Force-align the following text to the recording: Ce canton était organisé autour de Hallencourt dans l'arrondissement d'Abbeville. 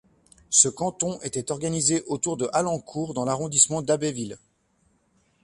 Ce 0.49 0.67
canton 0.67 1.19
était 1.21 1.51
organisé 1.51 2.03
autour 2.07 2.35
de 2.35 2.49
Hallencourt 2.53 3.13
dans 3.13 3.23
l'arrondissement 3.23 3.83
d'Abbeville. 3.83 4.39